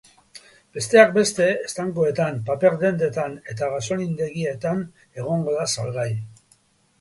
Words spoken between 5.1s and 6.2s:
egongo da salgai.